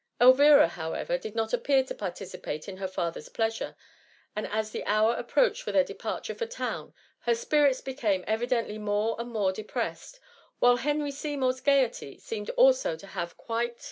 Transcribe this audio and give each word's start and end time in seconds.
Elvira, 0.19 0.67
however, 0.67 1.15
did 1.15 1.35
not 1.35 1.53
appear 1.53 1.83
to 1.83 1.93
participate 1.93 2.67
in 2.67 2.77
her 2.77 2.87
father^s 2.87 3.31
pleasure, 3.31 3.75
and 4.35 4.47
as 4.47 4.71
the 4.71 4.83
hour 4.85 5.13
approached 5.13 5.61
for 5.61 5.71
their 5.71 5.83
departure 5.83 6.33
for 6.33 6.47
town, 6.47 6.91
her 7.19 7.35
spirits 7.35 7.81
became 7.81 8.23
evi« 8.23 8.49
dently 8.49 8.79
more 8.79 9.15
and 9.21 9.29
more 9.29 9.51
depressed; 9.51 10.19
whilst 10.59 10.81
Henry 10.85 11.11
Sey 11.11 11.37
mourns 11.37 11.61
gaiety 11.61 12.17
seemed 12.17 12.49
also 12.57 12.95
to 12.95 13.05
have 13.05 13.37
quit^ 13.37 13.45
THE 13.45 13.67
MUMMT. 13.73 13.77